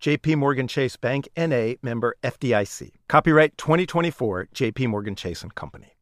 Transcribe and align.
JP 0.00 0.36
Morgan 0.36 0.66
Chase 0.66 0.96
Bank 0.96 1.28
NA 1.36 1.74
member 1.82 2.16
FDIC. 2.22 2.92
Copyright 3.06 3.58
2024 3.58 4.48
JP 4.54 4.88
Morgan 4.88 5.14
Chase 5.14 5.42
and 5.42 5.54
Company. 5.54 5.94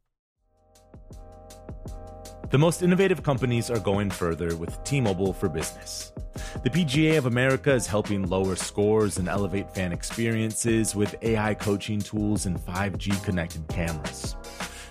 The 2.51 2.59
most 2.59 2.83
innovative 2.83 3.25
companies 3.25 3.73
are 3.73 3.81
going 3.81 4.11
further 4.11 4.55
with 4.55 4.83
T-Mobile 4.85 5.33
for 5.33 5.49
Business. 5.49 6.13
The 6.63 6.71
PGA 6.71 7.19
of 7.19 7.27
America 7.27 7.75
is 7.75 7.89
helping 7.89 8.29
lower 8.29 8.55
scores 8.55 9.19
and 9.19 9.29
elevate 9.29 9.69
fan 9.75 9.93
experiences 9.93 10.95
with 10.95 11.17
AI 11.23 11.55
coaching 11.55 11.99
tools 11.99 12.47
and 12.47 12.57
5G 12.57 13.23
connected 13.25 13.67
cameras. 13.67 14.37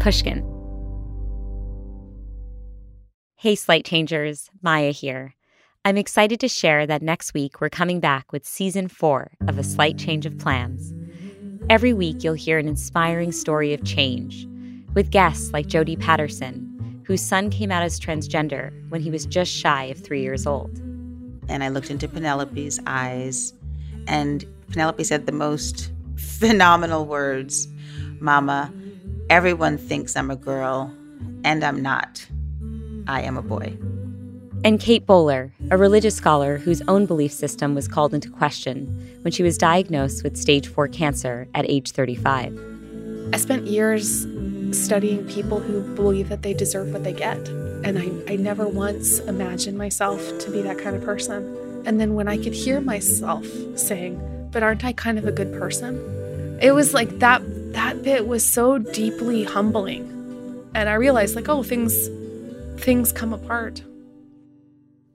Pushkin. 0.00 0.42
Hey, 3.36 3.54
Slight 3.54 3.84
Changers, 3.84 4.50
Maya 4.62 4.92
here. 4.92 5.34
I'm 5.84 5.98
excited 5.98 6.40
to 6.40 6.48
share 6.48 6.86
that 6.86 7.02
next 7.02 7.34
week 7.34 7.60
we're 7.60 7.68
coming 7.68 8.00
back 8.00 8.32
with 8.32 8.46
season 8.46 8.88
four 8.88 9.32
of 9.46 9.58
A 9.58 9.62
Slight 9.62 9.98
Change 9.98 10.24
of 10.24 10.38
Plans. 10.38 10.94
Every 11.68 11.92
week 11.92 12.24
you'll 12.24 12.32
hear 12.32 12.58
an 12.58 12.66
inspiring 12.66 13.30
story 13.30 13.74
of 13.74 13.84
change 13.84 14.48
with 14.94 15.10
guests 15.10 15.52
like 15.52 15.66
Jodie 15.66 16.00
Patterson, 16.00 17.02
whose 17.06 17.20
son 17.20 17.50
came 17.50 17.70
out 17.70 17.82
as 17.82 18.00
transgender 18.00 18.72
when 18.88 19.02
he 19.02 19.10
was 19.10 19.26
just 19.26 19.52
shy 19.52 19.84
of 19.84 19.98
three 19.98 20.22
years 20.22 20.46
old. 20.46 20.78
And 21.48 21.62
I 21.62 21.68
looked 21.68 21.90
into 21.90 22.08
Penelope's 22.08 22.80
eyes, 22.86 23.52
and 24.06 24.46
Penelope 24.70 25.04
said 25.04 25.26
the 25.26 25.32
most 25.32 25.92
phenomenal 26.16 27.04
words 27.04 27.68
Mama, 28.18 28.72
Everyone 29.30 29.78
thinks 29.78 30.16
I'm 30.16 30.28
a 30.28 30.34
girl, 30.34 30.92
and 31.44 31.62
I'm 31.62 31.80
not. 31.80 32.26
I 33.06 33.22
am 33.22 33.36
a 33.36 33.42
boy. 33.42 33.78
And 34.64 34.80
Kate 34.80 35.06
Bowler, 35.06 35.52
a 35.70 35.78
religious 35.78 36.16
scholar 36.16 36.58
whose 36.58 36.82
own 36.88 37.06
belief 37.06 37.30
system 37.30 37.76
was 37.76 37.86
called 37.86 38.12
into 38.12 38.28
question 38.28 39.20
when 39.22 39.30
she 39.30 39.44
was 39.44 39.56
diagnosed 39.56 40.24
with 40.24 40.36
stage 40.36 40.66
4 40.66 40.88
cancer 40.88 41.46
at 41.54 41.64
age 41.70 41.92
35. 41.92 42.58
I 43.32 43.36
spent 43.36 43.68
years 43.68 44.26
studying 44.72 45.24
people 45.28 45.60
who 45.60 45.82
believe 45.94 46.28
that 46.28 46.42
they 46.42 46.52
deserve 46.52 46.92
what 46.92 47.04
they 47.04 47.12
get. 47.12 47.38
And 47.84 48.00
I, 48.00 48.32
I 48.32 48.34
never 48.34 48.66
once 48.66 49.20
imagined 49.20 49.78
myself 49.78 50.20
to 50.40 50.50
be 50.50 50.60
that 50.62 50.78
kind 50.78 50.96
of 50.96 51.04
person. 51.04 51.82
And 51.86 52.00
then 52.00 52.14
when 52.14 52.26
I 52.26 52.36
could 52.36 52.52
hear 52.52 52.80
myself 52.80 53.46
saying, 53.76 54.48
But 54.50 54.64
aren't 54.64 54.84
I 54.84 54.92
kind 54.92 55.20
of 55.20 55.24
a 55.24 55.32
good 55.32 55.52
person? 55.52 56.58
It 56.60 56.72
was 56.72 56.92
like 56.92 57.20
that 57.20 57.42
that 57.72 58.02
bit 58.02 58.26
was 58.26 58.44
so 58.44 58.78
deeply 58.78 59.44
humbling. 59.44 60.16
And 60.74 60.88
I 60.88 60.94
realized 60.94 61.36
like, 61.36 61.48
oh, 61.48 61.62
things 61.62 62.08
things 62.80 63.12
come 63.12 63.32
apart. 63.32 63.82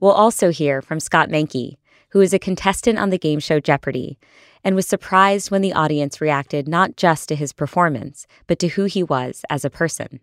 We'll 0.00 0.12
also 0.12 0.50
hear 0.50 0.82
from 0.82 1.00
Scott 1.00 1.30
Mankey, 1.30 1.76
who 2.10 2.20
is 2.20 2.32
a 2.32 2.38
contestant 2.38 2.98
on 2.98 3.10
the 3.10 3.18
game 3.18 3.40
show 3.40 3.60
Jeopardy, 3.60 4.18
and 4.62 4.76
was 4.76 4.86
surprised 4.86 5.50
when 5.50 5.62
the 5.62 5.72
audience 5.72 6.20
reacted 6.20 6.68
not 6.68 6.96
just 6.96 7.28
to 7.28 7.34
his 7.34 7.52
performance, 7.52 8.26
but 8.46 8.58
to 8.60 8.68
who 8.68 8.84
he 8.84 9.02
was 9.02 9.44
as 9.50 9.64
a 9.64 9.70
person. 9.70 10.20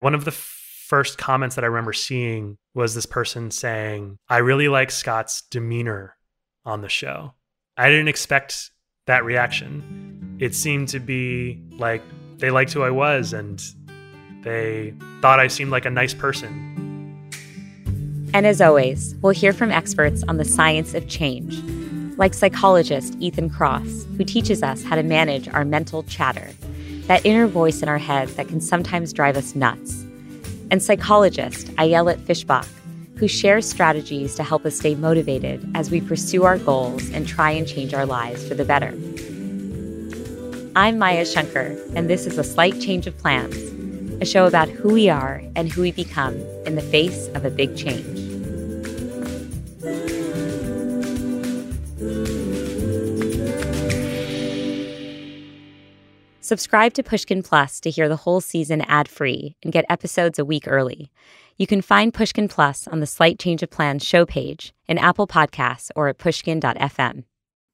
One 0.00 0.14
of 0.14 0.24
the 0.24 0.32
first 0.32 1.18
comments 1.18 1.54
that 1.56 1.64
I 1.64 1.68
remember 1.68 1.92
seeing 1.92 2.58
was 2.74 2.94
this 2.94 3.06
person 3.06 3.50
saying, 3.50 4.18
I 4.28 4.38
really 4.38 4.68
like 4.68 4.90
Scott's 4.90 5.42
demeanor 5.50 6.16
on 6.64 6.80
the 6.80 6.88
show. 6.88 7.34
I 7.76 7.88
didn't 7.88 8.08
expect 8.08 8.70
that 9.06 9.24
reaction. 9.24 10.01
It 10.42 10.56
seemed 10.56 10.88
to 10.88 10.98
be 10.98 11.56
like 11.78 12.02
they 12.38 12.50
liked 12.50 12.72
who 12.72 12.82
I 12.82 12.90
was 12.90 13.32
and 13.32 13.62
they 14.42 14.92
thought 15.20 15.38
I 15.38 15.46
seemed 15.46 15.70
like 15.70 15.84
a 15.84 15.90
nice 15.90 16.14
person. 16.14 16.50
And 18.34 18.44
as 18.44 18.60
always, 18.60 19.14
we'll 19.22 19.34
hear 19.34 19.52
from 19.52 19.70
experts 19.70 20.24
on 20.26 20.38
the 20.38 20.44
science 20.44 20.94
of 20.94 21.06
change, 21.06 21.62
like 22.18 22.34
psychologist 22.34 23.14
Ethan 23.20 23.50
Kross, 23.50 24.04
who 24.16 24.24
teaches 24.24 24.64
us 24.64 24.82
how 24.82 24.96
to 24.96 25.04
manage 25.04 25.46
our 25.46 25.64
mental 25.64 26.02
chatter, 26.02 26.50
that 27.06 27.24
inner 27.24 27.46
voice 27.46 27.80
in 27.80 27.88
our 27.88 27.98
heads 27.98 28.34
that 28.34 28.48
can 28.48 28.60
sometimes 28.60 29.12
drive 29.12 29.36
us 29.36 29.54
nuts, 29.54 30.02
and 30.72 30.82
psychologist 30.82 31.68
Ayelet 31.76 32.18
Fishbach, 32.18 32.66
who 33.16 33.28
shares 33.28 33.70
strategies 33.70 34.34
to 34.34 34.42
help 34.42 34.66
us 34.66 34.78
stay 34.78 34.96
motivated 34.96 35.64
as 35.76 35.92
we 35.92 36.00
pursue 36.00 36.42
our 36.42 36.58
goals 36.58 37.08
and 37.10 37.28
try 37.28 37.52
and 37.52 37.68
change 37.68 37.94
our 37.94 38.06
lives 38.06 38.48
for 38.48 38.56
the 38.56 38.64
better. 38.64 38.92
I'm 40.74 40.98
Maya 40.98 41.26
Shankar, 41.26 41.76
and 41.94 42.08
this 42.08 42.24
is 42.24 42.38
A 42.38 42.44
Slight 42.44 42.80
Change 42.80 43.06
of 43.06 43.18
Plans, 43.18 43.54
a 44.22 44.24
show 44.24 44.46
about 44.46 44.70
who 44.70 44.94
we 44.94 45.10
are 45.10 45.42
and 45.54 45.70
who 45.70 45.82
we 45.82 45.92
become 45.92 46.34
in 46.64 46.76
the 46.76 46.80
face 46.80 47.28
of 47.34 47.44
a 47.44 47.50
big 47.50 47.76
change. 47.76 48.06
Subscribe 56.40 56.94
to 56.94 57.02
Pushkin 57.02 57.42
Plus 57.42 57.78
to 57.80 57.90
hear 57.90 58.08
the 58.08 58.16
whole 58.16 58.40
season 58.40 58.80
ad 58.82 59.08
free 59.08 59.56
and 59.62 59.74
get 59.74 59.84
episodes 59.90 60.38
a 60.38 60.44
week 60.44 60.64
early. 60.66 61.10
You 61.58 61.66
can 61.66 61.82
find 61.82 62.14
Pushkin 62.14 62.48
Plus 62.48 62.88
on 62.88 63.00
the 63.00 63.06
Slight 63.06 63.38
Change 63.38 63.62
of 63.62 63.70
Plans 63.70 64.02
show 64.02 64.24
page 64.24 64.72
in 64.88 64.96
Apple 64.96 65.26
Podcasts 65.26 65.90
or 65.94 66.08
at 66.08 66.16
pushkin.fm. 66.16 67.24